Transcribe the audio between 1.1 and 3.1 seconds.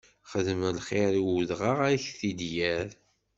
i udɣaɣ, ad k-t-id-yerr!